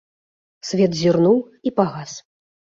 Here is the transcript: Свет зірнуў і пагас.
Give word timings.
Свет 0.69 0.97
зірнуў 1.01 1.37
і 1.69 1.77
пагас. 1.79 2.11